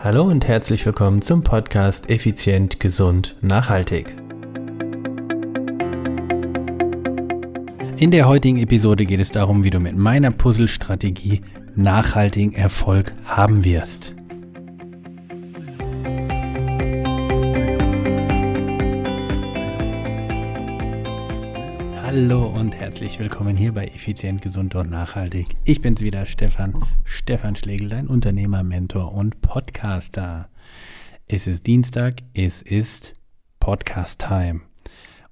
Hallo 0.00 0.22
und 0.22 0.46
herzlich 0.46 0.86
willkommen 0.86 1.22
zum 1.22 1.42
Podcast 1.42 2.08
Effizient, 2.08 2.78
Gesund, 2.78 3.34
Nachhaltig. 3.40 4.14
In 7.96 8.12
der 8.12 8.28
heutigen 8.28 8.58
Episode 8.58 9.06
geht 9.06 9.18
es 9.18 9.32
darum, 9.32 9.64
wie 9.64 9.70
du 9.70 9.80
mit 9.80 9.96
meiner 9.96 10.30
Puzzle-Strategie 10.30 11.40
nachhaltigen 11.74 12.52
Erfolg 12.52 13.12
haben 13.24 13.64
wirst. 13.64 14.14
Hallo 22.10 22.46
und 22.46 22.74
herzlich 22.74 23.18
willkommen 23.18 23.54
hier 23.54 23.72
bei 23.72 23.86
Effizient, 23.86 24.40
Gesund 24.40 24.74
und 24.74 24.88
Nachhaltig. 24.88 25.48
Ich 25.66 25.82
bin's 25.82 26.00
wieder, 26.00 26.24
Stefan, 26.24 26.82
Stefan 27.04 27.54
Schlegel, 27.54 27.90
dein 27.90 28.06
Unternehmer, 28.06 28.62
Mentor 28.62 29.12
und 29.12 29.42
Podcaster. 29.42 30.48
Es 31.26 31.46
ist 31.46 31.66
Dienstag, 31.66 32.22
es 32.32 32.62
ist 32.62 33.20
Podcast 33.60 34.22
Time. 34.22 34.62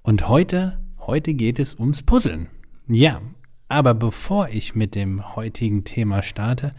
Und 0.03 0.27
heute, 0.27 0.79
heute 0.99 1.33
geht 1.33 1.57
es 1.57 1.73
ums 1.73 2.03
Puzzeln. 2.03 2.47
Ja, 2.87 3.23
aber 3.69 3.95
bevor 3.95 4.49
ich 4.49 4.75
mit 4.75 4.93
dem 4.93 5.35
heutigen 5.35 5.83
Thema 5.83 6.21
starte, 6.21 6.73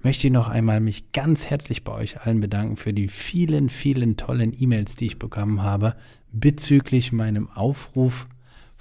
möchte 0.00 0.28
ich 0.28 0.32
noch 0.32 0.48
einmal 0.48 0.80
mich 0.80 1.12
ganz 1.12 1.44
herzlich 1.50 1.84
bei 1.84 1.92
euch 1.92 2.22
allen 2.22 2.40
bedanken 2.40 2.76
für 2.76 2.94
die 2.94 3.06
vielen, 3.06 3.68
vielen 3.68 4.16
tollen 4.16 4.56
E-Mails, 4.58 4.96
die 4.96 5.04
ich 5.04 5.18
bekommen 5.18 5.62
habe 5.62 5.94
bezüglich 6.32 7.12
meinem 7.12 7.50
Aufruf 7.50 8.26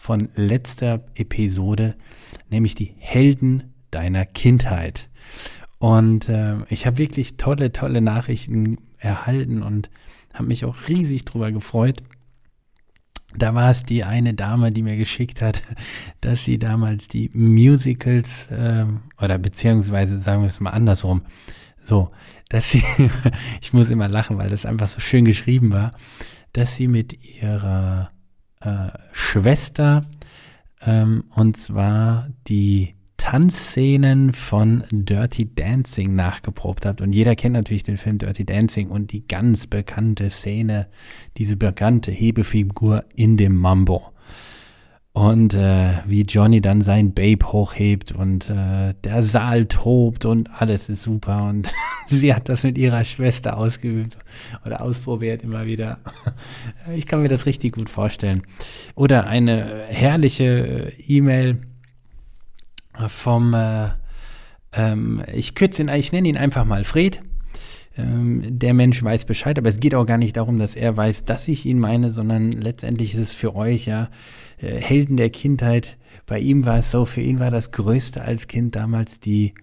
von 0.01 0.29
letzter 0.35 1.05
Episode, 1.13 1.93
nämlich 2.49 2.73
die 2.73 2.95
Helden 2.97 3.75
deiner 3.91 4.25
Kindheit. 4.25 5.09
Und 5.77 6.27
äh, 6.27 6.55
ich 6.69 6.87
habe 6.87 6.97
wirklich 6.97 7.37
tolle, 7.37 7.71
tolle 7.71 8.01
Nachrichten 8.01 8.79
erhalten 8.97 9.61
und 9.61 9.91
habe 10.33 10.47
mich 10.47 10.65
auch 10.65 10.75
riesig 10.87 11.25
drüber 11.25 11.51
gefreut. 11.51 12.01
Da 13.35 13.53
war 13.53 13.69
es 13.69 13.83
die 13.83 14.03
eine 14.03 14.33
Dame, 14.33 14.71
die 14.71 14.81
mir 14.81 14.97
geschickt 14.97 15.39
hat, 15.39 15.61
dass 16.21 16.45
sie 16.45 16.57
damals 16.57 17.07
die 17.07 17.29
Musicals 17.35 18.47
äh, 18.47 18.87
oder 19.21 19.37
beziehungsweise 19.37 20.19
sagen 20.19 20.41
wir 20.41 20.49
es 20.49 20.59
mal 20.59 20.71
andersrum, 20.71 21.21
so, 21.77 22.09
dass 22.49 22.71
sie, 22.71 22.83
ich 23.61 23.71
muss 23.71 23.91
immer 23.91 24.09
lachen, 24.09 24.39
weil 24.39 24.49
das 24.49 24.65
einfach 24.65 24.87
so 24.87 24.99
schön 24.99 25.25
geschrieben 25.25 25.71
war, 25.71 25.91
dass 26.53 26.75
sie 26.75 26.87
mit 26.87 27.23
ihrer 27.23 28.09
äh, 28.61 28.89
Schwester 29.11 30.03
ähm, 30.85 31.23
und 31.35 31.57
zwar 31.57 32.29
die 32.47 32.95
Tanzszenen 33.17 34.33
von 34.33 34.83
Dirty 34.89 35.53
Dancing 35.53 36.15
nachgeprobt 36.15 36.87
habt. 36.87 37.01
Und 37.01 37.13
jeder 37.13 37.35
kennt 37.35 37.53
natürlich 37.53 37.83
den 37.83 37.97
Film 37.97 38.17
Dirty 38.17 38.45
Dancing 38.45 38.89
und 38.89 39.11
die 39.11 39.27
ganz 39.27 39.67
bekannte 39.67 40.31
Szene, 40.31 40.87
diese 41.37 41.55
bekannte 41.55 42.11
Hebefigur 42.11 43.05
in 43.15 43.37
dem 43.37 43.55
Mambo. 43.55 44.10
Und 45.13 45.53
äh, 45.53 45.95
wie 46.05 46.21
Johnny 46.21 46.61
dann 46.61 46.81
sein 46.81 47.13
Babe 47.13 47.51
hochhebt 47.51 48.13
und 48.13 48.49
äh, 48.49 48.93
der 49.03 49.23
Saal 49.23 49.65
tobt 49.65 50.23
und 50.23 50.49
alles 50.61 50.87
ist 50.87 51.03
super. 51.03 51.43
Und 51.43 51.67
sie 52.07 52.33
hat 52.33 52.47
das 52.47 52.63
mit 52.63 52.77
ihrer 52.77 53.03
Schwester 53.03 53.57
ausgeübt 53.57 54.17
oder 54.65 54.81
ausprobiert 54.81 55.43
immer 55.43 55.65
wieder. 55.65 55.99
Ich 56.95 57.05
kann 57.05 57.21
mir 57.21 57.27
das 57.27 57.45
richtig 57.45 57.73
gut 57.73 57.89
vorstellen. 57.89 58.43
Oder 58.95 59.27
eine 59.27 59.85
herrliche 59.87 60.91
äh, 60.97 61.01
E-Mail 61.07 61.57
vom, 63.07 63.53
äh, 63.53 63.89
ähm, 64.73 65.21
ich 65.33 65.55
kürze 65.55 65.83
ihn, 65.83 65.89
ich 65.89 66.11
nenne 66.11 66.29
ihn 66.29 66.37
einfach 66.37 66.65
mal 66.65 66.83
Fred. 66.83 67.21
Ähm, 68.01 68.41
der 68.59 68.73
Mensch 68.73 69.01
weiß 69.03 69.25
Bescheid, 69.25 69.57
aber 69.57 69.69
es 69.69 69.79
geht 69.79 69.95
auch 69.95 70.05
gar 70.05 70.17
nicht 70.17 70.37
darum, 70.37 70.59
dass 70.59 70.75
er 70.75 70.95
weiß, 70.97 71.25
dass 71.25 71.47
ich 71.47 71.65
ihn 71.65 71.79
meine, 71.79 72.11
sondern 72.11 72.51
letztendlich 72.51 73.13
ist 73.13 73.19
es 73.19 73.33
für 73.33 73.55
euch 73.55 73.85
ja. 73.85 74.09
Äh, 74.57 74.79
Helden 74.79 75.17
der 75.17 75.29
Kindheit. 75.29 75.97
Bei 76.25 76.39
ihm 76.39 76.65
war 76.65 76.77
es 76.77 76.91
so, 76.91 77.05
für 77.05 77.21
ihn 77.21 77.39
war 77.39 77.51
das 77.51 77.71
Größte 77.71 78.21
als 78.21 78.47
Kind 78.47 78.75
damals 78.75 79.19
die 79.19 79.53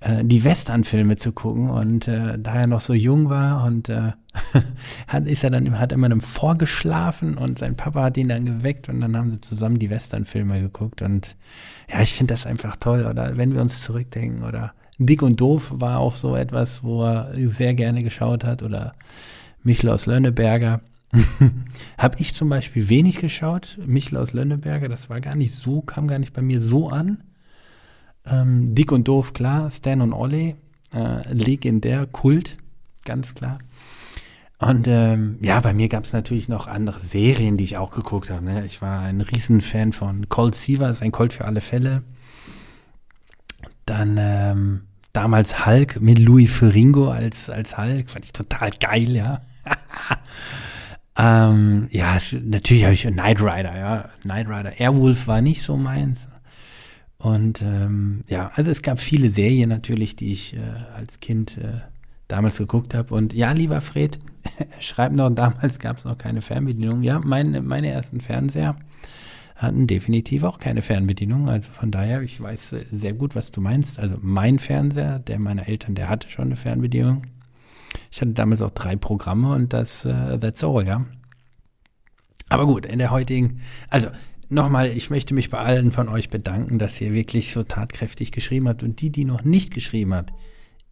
äh, 0.00 0.24
die 0.24 0.44
Westernfilme 0.44 1.16
zu 1.16 1.32
gucken. 1.32 1.70
Und 1.70 2.08
äh, 2.08 2.38
da 2.38 2.54
er 2.54 2.66
noch 2.66 2.80
so 2.80 2.94
jung 2.94 3.28
war 3.28 3.64
und 3.64 3.88
äh, 3.88 4.12
hat, 5.06 5.26
ist 5.26 5.44
er 5.44 5.50
dann 5.50 5.78
hat 5.78 5.92
immer 5.92 6.06
einem 6.06 6.22
vorgeschlafen 6.22 7.36
und 7.36 7.58
sein 7.58 7.76
Papa 7.76 8.04
hat 8.04 8.16
ihn 8.16 8.28
dann 8.28 8.46
geweckt 8.46 8.88
und 8.88 9.00
dann 9.00 9.16
haben 9.16 9.30
sie 9.30 9.40
zusammen 9.40 9.78
die 9.78 9.90
Westernfilme 9.90 10.60
geguckt. 10.60 11.02
Und 11.02 11.36
ja, 11.90 12.00
ich 12.00 12.14
finde 12.14 12.34
das 12.34 12.46
einfach 12.46 12.76
toll. 12.76 13.04
Oder 13.04 13.36
wenn 13.36 13.54
wir 13.54 13.60
uns 13.60 13.82
zurückdenken 13.82 14.42
oder 14.42 14.72
Dick 15.00 15.22
und 15.22 15.40
Doof 15.40 15.72
war 15.74 15.98
auch 15.98 16.14
so 16.14 16.36
etwas, 16.36 16.84
wo 16.84 17.02
er 17.02 17.32
sehr 17.48 17.72
gerne 17.74 18.02
geschaut 18.02 18.44
hat. 18.44 18.62
Oder 18.62 18.94
Michel 19.62 19.88
aus 19.88 20.04
Lönneberger. 20.04 20.82
Habe 21.98 22.16
ich 22.18 22.34
zum 22.34 22.50
Beispiel 22.50 22.88
wenig 22.90 23.18
geschaut. 23.18 23.78
Michel 23.84 24.18
aus 24.18 24.34
Lönneberger, 24.34 24.88
das 24.88 25.08
war 25.08 25.20
gar 25.20 25.36
nicht 25.36 25.54
so, 25.54 25.80
kam 25.80 26.06
gar 26.06 26.18
nicht 26.18 26.34
bei 26.34 26.42
mir 26.42 26.60
so 26.60 26.88
an. 26.88 27.22
Ähm, 28.26 28.74
Dick 28.74 28.92
und 28.92 29.08
Doof, 29.08 29.32
klar. 29.32 29.70
Stan 29.70 30.02
und 30.02 30.12
Ollie, 30.12 30.56
äh, 30.94 31.32
legendär, 31.32 32.06
Kult, 32.06 32.58
ganz 33.06 33.34
klar. 33.34 33.58
Und 34.58 34.86
ähm, 34.86 35.38
ja, 35.40 35.58
bei 35.60 35.72
mir 35.72 35.88
gab 35.88 36.04
es 36.04 36.12
natürlich 36.12 36.50
noch 36.50 36.66
andere 36.66 37.00
Serien, 37.00 37.56
die 37.56 37.64
ich 37.64 37.78
auch 37.78 37.90
geguckt 37.90 38.28
habe. 38.28 38.44
Ne? 38.44 38.66
Ich 38.66 38.82
war 38.82 39.00
ein 39.00 39.22
Riesenfan 39.22 39.94
von 39.94 40.28
Colt 40.28 40.54
Sievers, 40.54 41.00
ein 41.00 41.12
Colt 41.12 41.32
für 41.32 41.46
alle 41.46 41.62
Fälle. 41.62 42.02
Dann 43.86 44.18
ähm, 44.20 44.82
damals 45.12 45.66
Hulk 45.66 46.00
mit 46.00 46.18
Louis 46.18 46.50
Ferringo 46.50 47.10
als, 47.10 47.50
als 47.50 47.76
Hulk, 47.76 48.10
fand 48.10 48.24
ich 48.24 48.32
total 48.32 48.70
geil, 48.80 49.16
ja. 49.16 49.40
ähm, 51.18 51.88
ja, 51.90 52.18
natürlich 52.42 52.84
habe 52.84 52.94
ich 52.94 53.02
Knight 53.02 53.40
Rider, 53.40 53.76
ja. 53.76 54.08
Knight 54.22 54.48
Rider. 54.48 54.78
Airwolf 54.78 55.26
war 55.26 55.40
nicht 55.40 55.62
so 55.62 55.76
meins. 55.76 56.26
Und 57.18 57.60
ähm, 57.60 58.22
ja, 58.28 58.50
also 58.54 58.70
es 58.70 58.82
gab 58.82 58.98
viele 58.98 59.28
Serien 59.28 59.68
natürlich, 59.68 60.16
die 60.16 60.32
ich 60.32 60.54
äh, 60.54 60.60
als 60.96 61.20
Kind 61.20 61.58
äh, 61.58 61.80
damals 62.28 62.56
geguckt 62.56 62.94
habe. 62.94 63.14
Und 63.14 63.34
ja, 63.34 63.52
lieber 63.52 63.80
Fred, 63.82 64.18
schreib 64.80 65.12
noch, 65.12 65.28
damals 65.30 65.78
gab 65.78 65.98
es 65.98 66.04
noch 66.04 66.16
keine 66.16 66.40
Fernbedienung. 66.40 67.02
Ja, 67.02 67.20
mein, 67.22 67.66
meine 67.66 67.88
ersten 67.88 68.20
Fernseher 68.20 68.76
hatten 69.60 69.86
definitiv 69.86 70.42
auch 70.42 70.58
keine 70.58 70.80
Fernbedienung. 70.80 71.50
Also 71.50 71.70
von 71.70 71.90
daher, 71.90 72.22
ich 72.22 72.40
weiß 72.40 72.74
sehr 72.90 73.12
gut, 73.12 73.34
was 73.34 73.52
du 73.52 73.60
meinst. 73.60 73.98
Also 73.98 74.16
mein 74.22 74.58
Fernseher, 74.58 75.18
der 75.18 75.38
meiner 75.38 75.68
Eltern, 75.68 75.94
der 75.94 76.08
hatte 76.08 76.30
schon 76.30 76.46
eine 76.46 76.56
Fernbedienung. 76.56 77.26
Ich 78.10 78.22
hatte 78.22 78.32
damals 78.32 78.62
auch 78.62 78.70
drei 78.70 78.96
Programme 78.96 79.52
und 79.52 79.74
das, 79.74 80.06
uh, 80.06 80.38
that's 80.38 80.64
all, 80.64 80.86
ja. 80.86 81.04
Aber 82.48 82.66
gut, 82.66 82.86
in 82.86 82.98
der 82.98 83.10
heutigen, 83.10 83.60
also 83.90 84.08
nochmal, 84.48 84.96
ich 84.96 85.10
möchte 85.10 85.34
mich 85.34 85.50
bei 85.50 85.58
allen 85.58 85.92
von 85.92 86.08
euch 86.08 86.30
bedanken, 86.30 86.78
dass 86.78 87.00
ihr 87.00 87.12
wirklich 87.12 87.52
so 87.52 87.62
tatkräftig 87.62 88.32
geschrieben 88.32 88.66
habt. 88.66 88.82
Und 88.82 89.02
die, 89.02 89.10
die 89.10 89.26
noch 89.26 89.44
nicht 89.44 89.74
geschrieben 89.74 90.14
habt, 90.14 90.32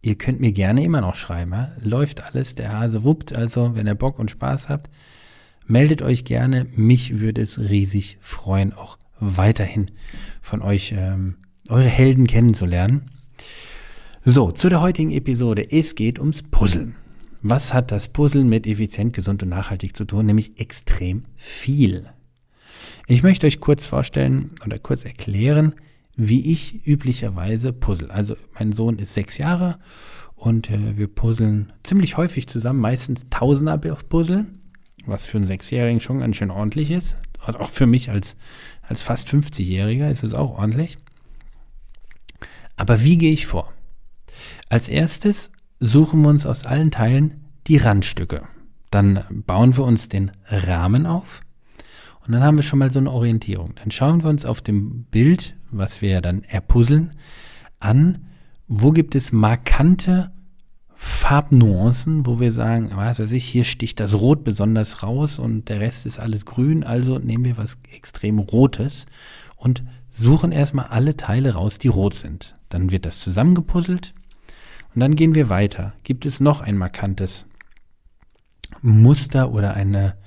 ihr 0.01 0.15
könnt 0.15 0.41
mir 0.41 0.51
gerne 0.51 0.83
immer 0.83 1.01
noch 1.01 1.15
schreiben. 1.15 1.53
Ja? 1.53 1.71
Läuft 1.81 2.23
alles, 2.23 2.53
der 2.53 2.77
Hase 2.77 3.03
wuppt. 3.03 3.35
Also, 3.35 3.75
wenn 3.75 3.87
ihr 3.87 3.95
Bock 3.95 4.19
und 4.19 4.29
Spaß 4.29 4.69
habt, 4.69 4.91
meldet 5.69 6.01
euch 6.01 6.25
gerne. 6.25 6.65
Mich 6.75 7.19
würde 7.19 7.41
es 7.41 7.59
riesig 7.59 8.17
freuen, 8.19 8.73
auch 8.73 8.97
weiterhin 9.19 9.91
von 10.41 10.61
euch 10.61 10.93
ähm, 10.97 11.35
eure 11.69 11.83
Helden 11.87 12.27
kennenzulernen. 12.27 13.11
So, 14.25 14.51
zu 14.51 14.69
der 14.69 14.81
heutigen 14.81 15.11
Episode. 15.11 15.71
Es 15.71 15.95
geht 15.95 16.19
ums 16.19 16.43
Puzzeln. 16.43 16.95
Was 17.41 17.73
hat 17.73 17.91
das 17.91 18.09
Puzzeln 18.09 18.49
mit 18.49 18.67
effizient, 18.67 19.13
gesund 19.13 19.43
und 19.43 19.49
nachhaltig 19.49 19.95
zu 19.95 20.05
tun? 20.05 20.25
Nämlich 20.25 20.59
extrem 20.59 21.23
viel. 21.35 22.09
Ich 23.07 23.23
möchte 23.23 23.47
euch 23.47 23.59
kurz 23.59 23.85
vorstellen 23.85 24.51
oder 24.65 24.77
kurz 24.77 25.05
erklären, 25.05 25.75
wie 26.15 26.51
ich 26.51 26.85
üblicherweise 26.85 27.71
puzzle. 27.71 28.11
Also 28.11 28.35
mein 28.55 28.73
Sohn 28.73 28.97
ist 28.97 29.13
sechs 29.13 29.37
Jahre 29.37 29.79
und 30.35 30.69
äh, 30.69 30.97
wir 30.97 31.07
puzzeln 31.07 31.71
ziemlich 31.83 32.17
häufig 32.17 32.47
zusammen, 32.47 32.79
meistens 32.79 33.29
Tausender-Puzzle 33.29 34.47
was 35.09 35.25
für 35.25 35.37
einen 35.37 35.47
Sechsjährigen 35.47 36.01
schon 36.01 36.19
ganz 36.19 36.37
schön 36.37 36.51
ordentlich 36.51 36.91
ist. 36.91 37.15
Und 37.45 37.59
auch 37.59 37.69
für 37.69 37.87
mich 37.87 38.09
als, 38.09 38.35
als 38.81 39.01
fast 39.01 39.27
50-Jähriger 39.27 40.09
ist 40.09 40.23
es 40.23 40.33
auch 40.33 40.57
ordentlich. 40.57 40.97
Aber 42.75 43.03
wie 43.03 43.17
gehe 43.17 43.33
ich 43.33 43.45
vor? 43.45 43.73
Als 44.69 44.89
erstes 44.89 45.51
suchen 45.79 46.21
wir 46.21 46.29
uns 46.29 46.45
aus 46.45 46.65
allen 46.65 46.91
Teilen 46.91 47.45
die 47.67 47.77
Randstücke. 47.77 48.47
Dann 48.91 49.23
bauen 49.45 49.77
wir 49.77 49.83
uns 49.83 50.09
den 50.09 50.31
Rahmen 50.47 51.05
auf 51.05 51.41
und 52.25 52.33
dann 52.33 52.43
haben 52.43 52.57
wir 52.57 52.63
schon 52.63 52.79
mal 52.79 52.91
so 52.91 52.99
eine 52.99 53.11
Orientierung. 53.11 53.73
Dann 53.75 53.91
schauen 53.91 54.23
wir 54.23 54.29
uns 54.29 54.45
auf 54.45 54.61
dem 54.61 55.03
Bild, 55.05 55.55
was 55.71 56.01
wir 56.01 56.21
dann 56.21 56.43
erpuzzeln, 56.43 57.13
an, 57.79 58.27
wo 58.67 58.91
gibt 58.91 59.15
es 59.15 59.31
markante 59.31 60.31
Farbnuancen, 61.01 62.25
wo 62.25 62.41
wir 62.41 62.51
sagen, 62.51 62.91
was 62.93 63.19
weiß 63.19 63.31
ich, 63.31 63.45
hier 63.45 63.63
sticht 63.63 64.01
das 64.01 64.15
Rot 64.15 64.43
besonders 64.43 65.01
raus 65.01 65.39
und 65.39 65.69
der 65.69 65.79
Rest 65.79 66.05
ist 66.05 66.19
alles 66.19 66.45
grün, 66.45 66.83
also 66.83 67.19
nehmen 67.19 67.45
wir 67.45 67.55
was 67.55 67.77
extrem 67.89 68.37
Rotes 68.37 69.05
und 69.55 69.85
suchen 70.11 70.51
erstmal 70.51 70.87
alle 70.87 71.15
Teile 71.15 71.53
raus, 71.53 71.77
die 71.77 71.87
rot 71.87 72.15
sind. 72.15 72.53
Dann 72.67 72.91
wird 72.91 73.05
das 73.05 73.21
zusammengepuzzelt 73.21 74.13
Und 74.93 74.99
dann 74.99 75.15
gehen 75.15 75.35
wir 75.35 75.47
weiter. 75.47 75.93
Gibt 76.03 76.25
es 76.25 76.41
noch 76.41 76.59
ein 76.59 76.77
markantes 76.77 77.45
Muster 78.81 79.53
oder 79.53 79.75
eine, 79.75 80.17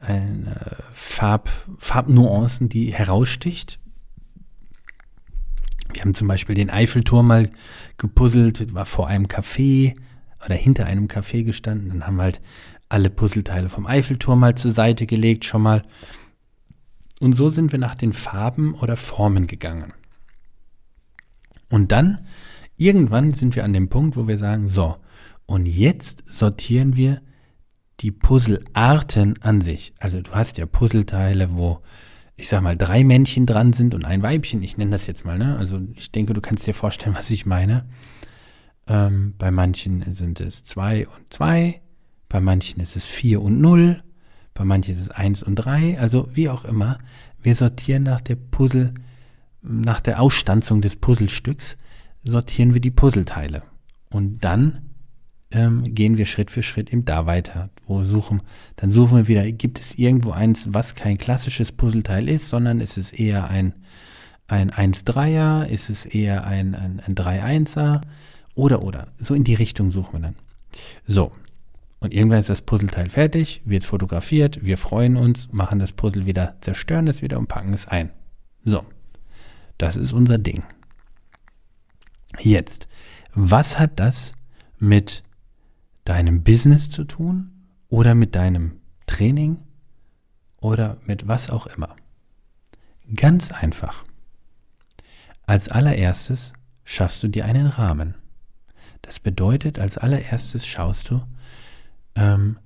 eine 0.00 0.76
Farb, 0.92 1.50
Farbnuancen, 1.78 2.68
die 2.68 2.92
heraussticht? 2.92 3.78
Wir 5.92 6.00
haben 6.00 6.14
zum 6.14 6.26
Beispiel 6.26 6.56
den 6.56 6.70
Eiffelturm 6.70 7.28
mal 7.28 7.52
gepuzzelt, 7.96 8.74
war 8.74 8.86
vor 8.86 9.06
einem 9.06 9.26
Café 9.26 9.94
oder 10.44 10.54
hinter 10.54 10.86
einem 10.86 11.06
Café 11.06 11.44
gestanden. 11.44 11.88
Dann 11.90 12.06
haben 12.06 12.16
wir 12.16 12.24
halt 12.24 12.40
alle 12.88 13.10
Puzzleteile 13.10 13.68
vom 13.68 13.86
Eiffelturm 13.86 14.40
mal 14.40 14.54
zur 14.54 14.70
Seite 14.70 15.06
gelegt, 15.06 15.44
schon 15.44 15.62
mal. 15.62 15.82
Und 17.20 17.32
so 17.32 17.48
sind 17.48 17.72
wir 17.72 17.78
nach 17.78 17.94
den 17.94 18.12
Farben 18.12 18.74
oder 18.74 18.96
Formen 18.96 19.46
gegangen. 19.46 19.92
Und 21.70 21.92
dann, 21.92 22.26
irgendwann 22.76 23.34
sind 23.34 23.56
wir 23.56 23.64
an 23.64 23.72
dem 23.72 23.88
Punkt, 23.88 24.16
wo 24.16 24.28
wir 24.28 24.38
sagen, 24.38 24.68
so, 24.68 24.96
und 25.46 25.66
jetzt 25.66 26.24
sortieren 26.26 26.96
wir 26.96 27.22
die 28.00 28.10
Puzzlearten 28.10 29.42
an 29.42 29.60
sich. 29.60 29.94
Also 29.98 30.20
du 30.20 30.32
hast 30.32 30.58
ja 30.58 30.66
Puzzleteile, 30.66 31.56
wo 31.56 31.80
ich 32.36 32.48
sag 32.48 32.62
mal 32.62 32.76
drei 32.76 33.02
Männchen 33.02 33.46
dran 33.46 33.72
sind 33.72 33.94
und 33.94 34.04
ein 34.04 34.22
Weibchen. 34.22 34.62
Ich 34.62 34.76
nenne 34.76 34.90
das 34.90 35.06
jetzt 35.06 35.24
mal, 35.24 35.38
ne? 35.38 35.56
Also 35.56 35.80
ich 35.94 36.12
denke, 36.12 36.34
du 36.34 36.42
kannst 36.42 36.66
dir 36.66 36.74
vorstellen, 36.74 37.16
was 37.18 37.30
ich 37.30 37.46
meine. 37.46 37.86
Ähm, 38.88 39.34
bei 39.38 39.50
manchen 39.50 40.12
sind 40.12 40.40
es 40.40 40.62
zwei 40.64 41.06
und 41.06 41.32
zwei, 41.32 41.80
bei 42.28 42.40
manchen 42.40 42.80
ist 42.80 42.96
es 42.96 43.04
vier 43.04 43.42
und 43.42 43.60
null, 43.60 44.02
bei 44.54 44.64
manchen 44.64 44.94
ist 44.94 45.00
es 45.00 45.10
eins 45.10 45.42
und 45.42 45.56
drei. 45.56 45.98
Also 45.98 46.28
wie 46.34 46.48
auch 46.48 46.64
immer, 46.64 46.98
wir 47.42 47.54
sortieren 47.54 48.04
nach 48.04 48.20
der 48.20 48.36
Puzzle, 48.36 48.94
nach 49.62 50.00
der 50.00 50.20
Ausstanzung 50.20 50.80
des 50.80 50.96
Puzzlestücks, 50.96 51.76
sortieren 52.24 52.74
wir 52.74 52.80
die 52.80 52.90
Puzzleteile. 52.90 53.60
Und 54.10 54.44
dann 54.44 54.80
ähm, 55.50 55.94
gehen 55.94 56.16
wir 56.16 56.26
Schritt 56.26 56.50
für 56.50 56.62
Schritt 56.62 56.92
eben 56.92 57.04
da 57.04 57.26
weiter. 57.26 57.70
Wo 57.86 58.02
suchen, 58.02 58.42
dann 58.76 58.90
suchen 58.90 59.16
wir 59.16 59.28
wieder, 59.28 59.50
gibt 59.52 59.80
es 59.80 59.96
irgendwo 59.96 60.32
eins, 60.32 60.68
was 60.72 60.94
kein 60.94 61.18
klassisches 61.18 61.72
Puzzleteil 61.72 62.28
ist, 62.28 62.48
sondern 62.48 62.80
ist 62.80 62.98
es 62.98 63.12
eher 63.12 63.48
ein, 63.48 63.74
ein 64.48 64.70
1-3er, 64.70 65.64
ist 65.64 65.90
es 65.90 66.04
eher 66.04 66.46
ein, 66.46 66.74
ein, 66.74 67.00
ein 67.00 67.14
3-1er 67.14 68.00
oder 68.56 68.82
oder. 68.82 69.06
So 69.18 69.34
in 69.34 69.44
die 69.44 69.54
Richtung 69.54 69.92
suchen 69.92 70.14
wir 70.14 70.20
dann. 70.20 70.36
So. 71.06 71.30
Und 72.00 72.12
irgendwann 72.12 72.40
ist 72.40 72.50
das 72.50 72.62
Puzzleteil 72.62 73.08
fertig, 73.08 73.62
wird 73.64 73.84
fotografiert, 73.84 74.64
wir 74.64 74.76
freuen 74.76 75.16
uns, 75.16 75.52
machen 75.52 75.78
das 75.78 75.92
Puzzle 75.92 76.26
wieder, 76.26 76.56
zerstören 76.60 77.08
es 77.08 77.22
wieder 77.22 77.38
und 77.38 77.46
packen 77.46 77.72
es 77.72 77.86
ein. 77.86 78.10
So. 78.64 78.84
Das 79.78 79.96
ist 79.96 80.12
unser 80.12 80.38
Ding. 80.38 80.64
Jetzt, 82.40 82.88
was 83.34 83.78
hat 83.78 84.00
das 84.00 84.32
mit 84.78 85.22
deinem 86.04 86.42
Business 86.42 86.90
zu 86.90 87.04
tun 87.04 87.50
oder 87.88 88.14
mit 88.14 88.34
deinem 88.34 88.80
Training 89.06 89.62
oder 90.60 90.98
mit 91.04 91.28
was 91.28 91.50
auch 91.50 91.66
immer. 91.66 91.94
Ganz 93.14 93.52
einfach. 93.52 94.02
Als 95.46 95.68
allererstes 95.68 96.54
schaffst 96.84 97.22
du 97.22 97.28
dir 97.28 97.44
einen 97.44 97.66
Rahmen. 97.66 98.14
Das 99.06 99.20
bedeutet, 99.20 99.78
als 99.78 99.96
allererstes 99.96 100.66
schaust 100.66 101.10
du, 101.10 101.22
ähm, 102.16 102.58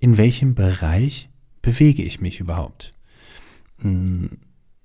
in 0.00 0.16
welchem 0.16 0.54
Bereich 0.54 1.28
bewege 1.60 2.02
ich 2.02 2.20
mich 2.20 2.40
überhaupt. 2.40 2.90
Hm, 3.80 4.38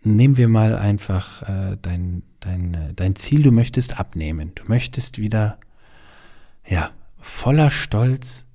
nehmen 0.04 0.36
wir 0.38 0.50
mal 0.50 0.78
einfach 0.78 1.42
äh, 1.44 1.78
dein, 1.82 2.24
dein, 2.42 2.74
äh, 2.74 2.94
dein 2.94 3.16
Ziel, 3.16 3.44
du 3.44 3.52
möchtest 3.52 3.98
abnehmen. 3.98 4.52
Du 4.56 4.64
möchtest 4.68 5.20
wieder, 5.20 5.58
ja, 6.68 6.92
voller 7.18 7.70
Stolz 7.70 8.46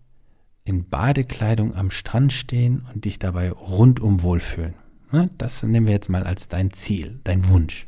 in 0.64 0.88
Badekleidung 0.88 1.74
am 1.74 1.90
Strand 1.90 2.32
stehen 2.32 2.86
und 2.92 3.06
dich 3.06 3.18
dabei 3.18 3.50
rundum 3.50 4.22
wohlfühlen. 4.22 4.74
Ne? 5.12 5.30
Das 5.38 5.62
nehmen 5.62 5.86
wir 5.86 5.94
jetzt 5.94 6.10
mal 6.10 6.24
als 6.24 6.48
dein 6.48 6.72
Ziel, 6.72 7.20
dein 7.24 7.48
Wunsch. 7.48 7.84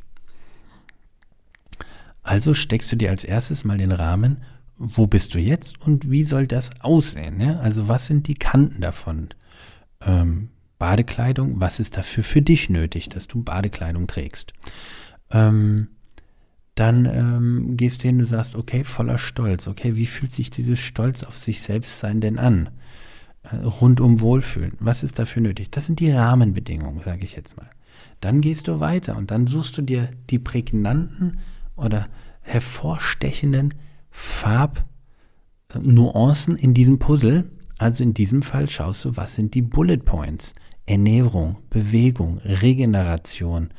Also 2.27 2.55
steckst 2.55 2.91
du 2.91 2.97
dir 2.97 3.11
als 3.11 3.23
erstes 3.23 3.65
mal 3.65 3.79
den 3.79 3.93
Rahmen, 3.93 4.39
wo 4.77 5.07
bist 5.07 5.35
du 5.35 5.39
jetzt 5.39 5.81
und 5.81 6.11
wie 6.11 6.25
soll 6.25 6.49
das 6.49 6.71
aussehen? 6.81 7.37
Ne? 7.37 7.61
Also 7.61 7.87
was 7.87 8.09
sind 8.09 8.27
die 8.27 8.35
Kanten 8.35 8.81
davon? 8.81 9.29
Ähm, 10.01 10.49
Badekleidung, 10.81 11.61
was 11.61 11.79
ist 11.79 11.97
dafür 11.97 12.25
für 12.25 12.43
dich 12.43 12.69
nötig, 12.69 13.09
dass 13.09 13.29
du 13.29 13.45
Badekleidung 13.45 14.09
trägst? 14.09 14.55
Ähm, 15.31 15.87
dann 16.75 17.07
ähm, 17.07 17.77
gehst 17.77 18.03
du 18.03 18.09
hin 18.09 18.19
und 18.19 18.25
sagst, 18.25 18.57
okay, 18.57 18.83
voller 18.83 19.19
Stolz. 19.19 19.69
Okay, 19.69 19.95
wie 19.95 20.07
fühlt 20.07 20.33
sich 20.33 20.51
dieses 20.51 20.81
Stolz 20.81 21.23
auf 21.23 21.39
sich 21.39 21.63
selbst 21.63 22.01
sein 22.01 22.21
denn 22.21 22.41
an? 22.41 22.71
Äh, 23.45 23.65
rundum 23.65 24.21
Wohlfühlen. 24.21 24.73
Was 24.81 25.05
ist 25.05 25.21
dafür 25.21 25.43
nötig? 25.43 25.71
Das 25.71 25.87
sind 25.87 26.01
die 26.01 26.11
Rahmenbedingungen, 26.11 27.03
sage 27.03 27.25
ich 27.25 27.37
jetzt 27.37 27.57
mal. 27.57 27.71
Dann 28.21 28.41
gehst 28.41 28.67
du 28.67 28.81
weiter 28.81 29.17
und 29.17 29.31
dann 29.31 29.47
suchst 29.47 29.79
du 29.79 29.83
dir 29.83 30.11
die 30.29 30.41
prägnanten 30.41 31.39
oder 31.77 32.09
hervorstechenden 32.41 33.75
Farbnuancen 34.11 36.57
in 36.57 36.75
diesem 36.75 36.99
Puzzle. 36.99 37.51
Also 37.79 38.03
in 38.03 38.15
diesem 38.15 38.43
Fall 38.43 38.69
schaust 38.69 39.05
du, 39.05 39.17
was 39.17 39.35
sind 39.35 39.55
die 39.55 39.63
Bullet 39.63 39.99
Points? 39.99 40.55
Ernährung, 40.87 41.59
Bewegung, 41.69 42.39
Regeneration, 42.39 43.71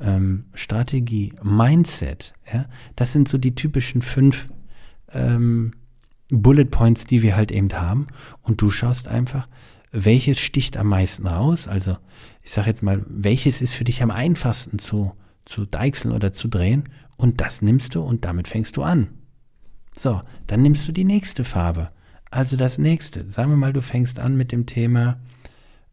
ähm, 0.00 0.46
Strategie, 0.54 1.34
Mindset. 1.42 2.32
Ja? 2.52 2.66
Das 2.96 3.12
sind 3.12 3.28
so 3.28 3.38
die 3.38 3.54
typischen 3.54 4.02
fünf 4.02 4.46
ähm, 5.12 5.72
Bullet 6.30 6.66
Points, 6.66 7.04
die 7.04 7.22
wir 7.22 7.36
halt 7.36 7.52
eben 7.52 7.72
haben. 7.72 8.06
Und 8.42 8.60
du 8.60 8.70
schaust 8.70 9.08
einfach, 9.08 9.48
welches 9.90 10.38
sticht 10.38 10.76
am 10.76 10.88
meisten 10.88 11.26
raus. 11.26 11.68
Also 11.68 11.96
ich 12.42 12.50
sage 12.50 12.68
jetzt 12.68 12.82
mal, 12.82 13.04
welches 13.08 13.60
ist 13.60 13.74
für 13.74 13.84
dich 13.84 14.02
am 14.02 14.10
einfachsten 14.10 14.78
zu, 14.78 15.12
zu 15.48 15.64
deichseln 15.64 16.14
oder 16.14 16.32
zu 16.32 16.48
drehen. 16.48 16.84
Und 17.16 17.40
das 17.40 17.62
nimmst 17.62 17.94
du 17.94 18.02
und 18.02 18.24
damit 18.24 18.46
fängst 18.46 18.76
du 18.76 18.82
an. 18.82 19.08
So, 19.96 20.20
dann 20.46 20.62
nimmst 20.62 20.86
du 20.86 20.92
die 20.92 21.04
nächste 21.04 21.42
Farbe. 21.42 21.90
Also 22.30 22.56
das 22.56 22.78
nächste. 22.78 23.30
Sagen 23.30 23.50
wir 23.50 23.56
mal, 23.56 23.72
du 23.72 23.82
fängst 23.82 24.20
an 24.20 24.36
mit 24.36 24.52
dem 24.52 24.66
Thema 24.66 25.18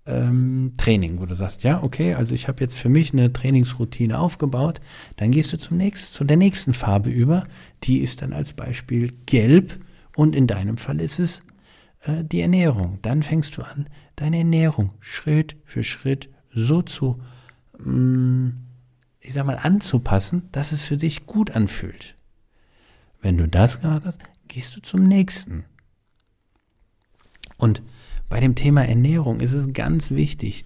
ähm, 0.05 0.73
Training, 0.77 1.19
wo 1.19 1.25
du 1.25 1.33
sagst, 1.35 1.63
ja, 1.63 1.81
okay, 1.81 2.13
also 2.13 2.35
ich 2.35 2.47
habe 2.47 2.61
jetzt 2.61 2.77
für 2.77 2.89
mich 2.89 3.13
eine 3.13 3.33
Trainingsroutine 3.33 4.19
aufgebaut, 4.19 4.81
dann 5.15 5.31
gehst 5.31 5.51
du 5.53 5.57
zum 5.57 5.77
nächsten, 5.77 6.13
zu 6.13 6.23
der 6.25 6.37
nächsten 6.37 6.73
Farbe 6.73 7.09
über, 7.09 7.47
die 7.83 7.99
ist 7.99 8.21
dann 8.21 8.33
als 8.33 8.53
Beispiel 8.53 9.13
gelb 9.25 9.79
und 10.15 10.35
in 10.35 10.45
deinem 10.45 10.77
Fall 10.77 11.01
ist 11.01 11.19
es 11.19 11.39
äh, 12.01 12.23
die 12.23 12.41
Ernährung. 12.41 12.99
Dann 13.01 13.23
fängst 13.23 13.57
du 13.57 13.63
an, 13.63 13.89
deine 14.15 14.37
Ernährung 14.37 14.91
Schritt 14.99 15.55
für 15.63 15.83
Schritt 15.83 16.29
so 16.53 16.81
zu, 16.81 17.19
mh, 17.79 17.91
mm, 17.91 18.64
ich 19.25 19.33
sag 19.33 19.45
mal, 19.45 19.57
anzupassen, 19.57 20.49
dass 20.51 20.71
es 20.71 20.85
für 20.85 20.97
dich 20.97 21.25
gut 21.25 21.51
anfühlt. 21.51 22.15
Wenn 23.21 23.37
du 23.37 23.47
das 23.47 23.81
gemacht 23.81 24.03
hast, 24.05 24.19
gehst 24.47 24.75
du 24.75 24.81
zum 24.81 25.07
nächsten. 25.07 25.65
Und 27.57 27.81
bei 28.29 28.39
dem 28.39 28.55
Thema 28.55 28.85
Ernährung 28.85 29.39
ist 29.39 29.53
es 29.53 29.73
ganz 29.73 30.11
wichtig, 30.11 30.65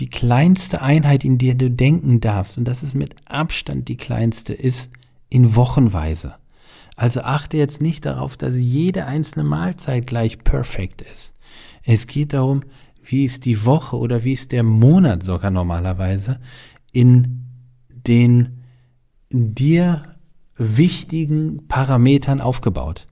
die 0.00 0.08
kleinste 0.08 0.82
Einheit, 0.82 1.24
in 1.24 1.38
der 1.38 1.54
du 1.54 1.70
denken 1.70 2.20
darfst, 2.20 2.58
und 2.58 2.64
das 2.64 2.82
ist 2.82 2.94
mit 2.94 3.14
Abstand 3.26 3.88
die 3.88 3.96
kleinste, 3.96 4.54
ist 4.54 4.90
in 5.28 5.54
Wochenweise. 5.54 6.36
Also 6.96 7.20
achte 7.22 7.56
jetzt 7.58 7.82
nicht 7.82 8.06
darauf, 8.06 8.36
dass 8.36 8.54
jede 8.56 9.06
einzelne 9.06 9.44
Mahlzeit 9.44 10.06
gleich 10.06 10.38
perfekt 10.38 11.02
ist. 11.02 11.32
Es 11.84 12.06
geht 12.06 12.32
darum, 12.32 12.62
wie 13.02 13.24
ist 13.24 13.44
die 13.44 13.64
Woche 13.64 13.96
oder 13.96 14.24
wie 14.24 14.32
ist 14.32 14.52
der 14.52 14.62
Monat 14.62 15.22
sogar 15.22 15.50
normalerweise 15.50 16.40
in 16.92 17.43
den 18.06 18.64
dir 19.30 20.04
wichtigen 20.56 21.66
Parametern 21.66 22.40
aufgebaut 22.40 23.06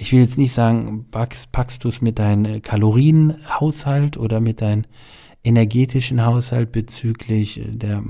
ich 0.00 0.12
will 0.12 0.20
jetzt 0.20 0.38
nicht 0.38 0.54
sagen, 0.54 1.04
packst, 1.10 1.52
packst 1.52 1.84
du 1.84 1.88
es 1.88 2.00
mit 2.00 2.18
deinem 2.18 2.62
Kalorienhaushalt 2.62 4.16
oder 4.16 4.40
mit 4.40 4.62
deinem 4.62 4.84
energetischen 5.42 6.24
Haushalt 6.24 6.72
bezüglich 6.72 7.60
der 7.66 7.98
äh, 7.98 8.02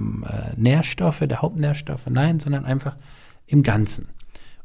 Nährstoffe, 0.57 1.21
der 1.21 1.43
Hauptnährstoffe, 1.43 2.07
nein, 2.09 2.39
sondern 2.39 2.65
einfach 2.65 2.97
im 3.47 3.65
Ganzen. 3.65 4.09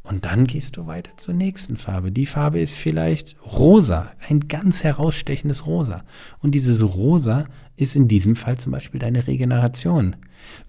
Und 0.03 0.25
dann 0.25 0.45
gehst 0.45 0.77
du 0.77 0.85
weiter 0.85 1.17
zur 1.17 1.33
nächsten 1.33 1.77
Farbe. 1.77 2.11
Die 2.11 2.27
Farbe 2.27 2.59
ist 2.59 2.75
vielleicht 2.75 3.35
rosa, 3.43 4.11
ein 4.29 4.47
ganz 4.47 4.83
herausstechendes 4.83 5.65
Rosa. 5.65 6.03
Und 6.39 6.51
dieses 6.51 6.83
Rosa 6.83 7.45
ist 7.77 7.95
in 7.95 8.07
diesem 8.07 8.35
Fall 8.35 8.57
zum 8.57 8.71
Beispiel 8.71 8.99
deine 8.99 9.27
Regeneration. 9.27 10.15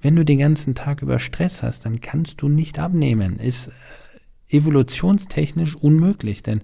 Wenn 0.00 0.16
du 0.16 0.25
den 0.25 0.38
ganzen 0.38 0.75
Tag 0.75 1.02
über 1.02 1.18
Stress 1.18 1.62
hast, 1.62 1.84
dann 1.84 2.00
kannst 2.00 2.42
du 2.42 2.48
nicht 2.48 2.78
abnehmen. 2.78 3.38
Ist 3.38 3.68
äh, 3.68 4.56
evolutionstechnisch 4.56 5.75
unmöglich, 5.75 6.42
denn 6.42 6.62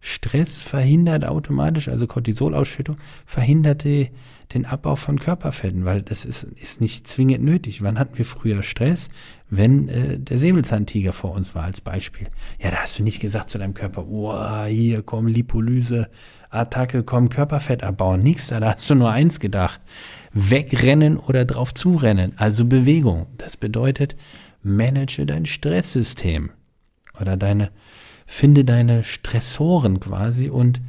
Stress 0.00 0.62
verhindert 0.62 1.26
automatisch, 1.26 1.88
also 1.88 2.06
Cortisolausschüttung, 2.06 2.96
verhindert 3.26 3.84
die, 3.84 4.08
den 4.54 4.64
Abbau 4.64 4.96
von 4.96 5.18
Körperfetten, 5.18 5.84
weil 5.84 6.00
das 6.00 6.24
ist, 6.24 6.42
ist 6.42 6.80
nicht 6.80 7.06
zwingend 7.06 7.44
nötig. 7.44 7.82
Wann 7.82 7.98
hatten 7.98 8.16
wir 8.16 8.24
früher 8.24 8.62
Stress? 8.62 9.08
Wenn 9.50 9.88
äh, 9.88 10.18
der 10.18 10.38
Säbelzahntiger 10.38 11.12
vor 11.12 11.32
uns 11.32 11.54
war 11.54 11.64
als 11.64 11.82
Beispiel. 11.82 12.28
Ja, 12.58 12.70
da 12.70 12.78
hast 12.78 12.98
du 12.98 13.02
nicht 13.02 13.20
gesagt 13.20 13.50
zu 13.50 13.58
deinem 13.58 13.74
Körper, 13.74 14.06
oh, 14.08 14.64
hier 14.64 15.02
komm 15.02 15.26
Lipolyse, 15.26 16.08
Attacke, 16.50 17.04
komm 17.04 17.28
Körperfett 17.28 17.82
abbauen. 17.82 18.22
Nix 18.22 18.48
da, 18.48 18.60
da 18.60 18.74
hast 18.74 18.90
du 18.90 18.94
nur 18.94 19.10
eins 19.10 19.40
gedacht. 19.40 19.80
Wegrennen 20.32 21.16
oder 21.16 21.44
drauf 21.44 21.72
zurennen, 21.74 22.32
also 22.36 22.64
Bewegung. 22.64 23.26
Das 23.38 23.56
bedeutet, 23.56 24.16
manage 24.62 25.24
dein 25.26 25.46
Stresssystem 25.46 26.50
oder 27.20 27.36
deine, 27.36 27.70
finde 28.26 28.64
deine 28.64 29.04
Stressoren 29.04 30.00
quasi 30.00 30.48
und 30.50 30.80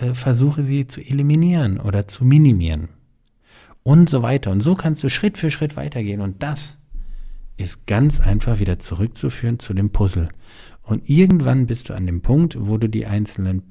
äh, 0.00 0.14
versuche 0.14 0.62
sie 0.62 0.86
zu 0.86 1.00
eliminieren 1.00 1.80
oder 1.80 2.08
zu 2.08 2.24
minimieren. 2.24 2.88
Und 3.82 4.08
so 4.08 4.22
weiter. 4.22 4.50
Und 4.50 4.62
so 4.62 4.74
kannst 4.74 5.04
du 5.04 5.10
Schritt 5.10 5.38
für 5.38 5.50
Schritt 5.50 5.76
weitergehen. 5.76 6.20
Und 6.20 6.42
das 6.42 6.78
ist 7.56 7.86
ganz 7.86 8.18
einfach 8.18 8.58
wieder 8.58 8.78
zurückzuführen 8.78 9.58
zu 9.58 9.74
dem 9.74 9.90
Puzzle. 9.90 10.28
Und 10.82 11.08
irgendwann 11.08 11.66
bist 11.66 11.88
du 11.88 11.94
an 11.94 12.06
dem 12.06 12.20
Punkt, 12.20 12.56
wo 12.58 12.78
du 12.78 12.88
die 12.88 13.06
einzelnen 13.06 13.66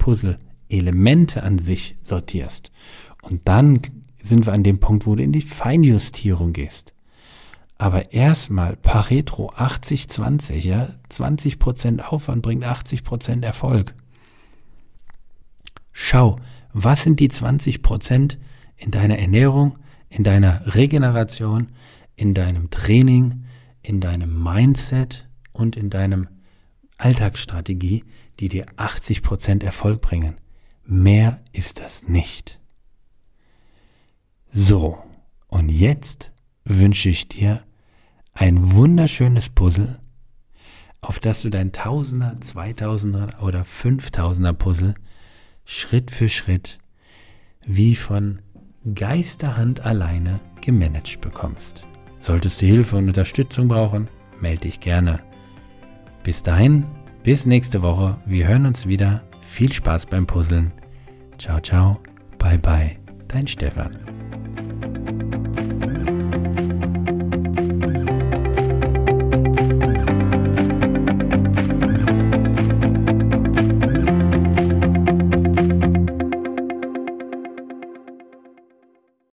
Puzzle-Elemente 0.74 1.42
an 1.42 1.58
sich 1.58 1.96
sortierst. 2.02 2.70
Und 3.22 3.46
dann 3.46 3.80
sind 4.16 4.46
wir 4.46 4.52
an 4.52 4.62
dem 4.62 4.80
Punkt, 4.80 5.06
wo 5.06 5.14
du 5.14 5.22
in 5.22 5.32
die 5.32 5.42
Feinjustierung 5.42 6.52
gehst. 6.52 6.92
Aber 7.76 8.12
erstmal 8.12 8.76
Pareto 8.76 9.50
80-20, 9.50 10.54
ja, 10.56 10.88
20% 11.10 12.00
Aufwand 12.00 12.42
bringt 12.42 12.64
80% 12.64 13.44
Erfolg. 13.44 13.94
Schau, 15.92 16.36
was 16.72 17.02
sind 17.04 17.20
die 17.20 17.30
20% 17.30 18.38
in 18.76 18.90
deiner 18.90 19.18
Ernährung, 19.18 19.78
in 20.08 20.24
deiner 20.24 20.74
Regeneration, 20.74 21.68
in 22.16 22.34
deinem 22.34 22.70
Training, 22.70 23.44
in 23.82 24.00
deinem 24.00 24.42
Mindset 24.42 25.28
und 25.52 25.76
in 25.76 25.90
deinem 25.90 26.28
Alltagsstrategie, 26.96 28.04
die 28.40 28.48
dir 28.48 28.66
80% 28.76 29.64
Erfolg 29.64 30.00
bringen. 30.00 30.36
Mehr 30.86 31.40
ist 31.52 31.80
das 31.80 32.08
nicht. 32.08 32.60
So, 34.50 34.98
und 35.48 35.70
jetzt 35.70 36.32
wünsche 36.64 37.08
ich 37.08 37.28
dir 37.28 37.64
ein 38.32 38.72
wunderschönes 38.72 39.48
Puzzle, 39.48 39.98
auf 41.00 41.20
das 41.20 41.42
du 41.42 41.50
dein 41.50 41.72
Tausender, 41.72 42.36
Zweitausender 42.40 43.42
oder 43.42 43.64
Fünftausender 43.64 44.52
Puzzle 44.52 44.94
Schritt 45.64 46.10
für 46.10 46.28
Schritt 46.28 46.78
wie 47.66 47.94
von 47.94 48.42
Geisterhand 48.94 49.80
alleine 49.80 50.40
gemanagt 50.60 51.20
bekommst. 51.22 51.86
Solltest 52.18 52.60
du 52.60 52.66
Hilfe 52.66 52.96
und 52.96 53.08
Unterstützung 53.08 53.68
brauchen, 53.68 54.08
melde 54.40 54.62
dich 54.62 54.80
gerne. 54.80 55.22
Bis 56.22 56.42
dahin, 56.42 56.84
bis 57.22 57.46
nächste 57.46 57.80
Woche. 57.82 58.18
Wir 58.26 58.48
hören 58.48 58.66
uns 58.66 58.86
wieder. 58.86 59.24
Viel 59.46 59.72
Spaß 59.72 60.06
beim 60.06 60.26
Puzzeln. 60.26 60.72
Ciao, 61.38 61.60
ciao. 61.60 62.00
Bye, 62.38 62.58
bye. 62.58 62.98
Dein 63.28 63.46
Stefan. 63.46 63.90